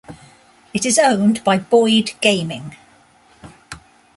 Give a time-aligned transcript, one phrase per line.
[0.73, 2.75] It is owned by Boyd Gaming.